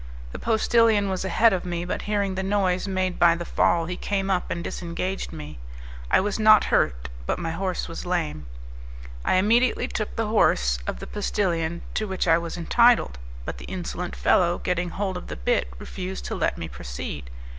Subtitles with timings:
[0.31, 3.95] The postillion was ahead of me, but hearing the noise made by the fall he
[3.95, 5.59] came up and disengaged me;
[6.09, 8.47] I was not hurt, but my horse was lame.
[9.23, 13.65] I immediately took the horse of the postillion, to which I was entitled, but the
[13.65, 17.29] insolent fellow getting hold of the bit refused to let me proceed.